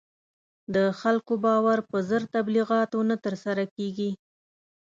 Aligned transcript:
د 0.75 0.77
خلکو 0.99 1.33
باور 1.45 1.79
په 1.89 1.97
زر 2.09 2.21
تبلیغاتو 2.35 2.99
نه 3.09 3.15
تر 3.23 3.33
لاسه 3.43 3.63
کېږي. 3.75 4.11